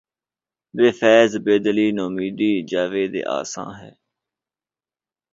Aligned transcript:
بہ 0.73 0.87
فیض 0.99 1.31
بیدلی 1.45 1.87
نومیدیٴ 1.97 2.57
جاوید 2.69 3.13
آساں 3.37 3.71
ہے 3.79 3.91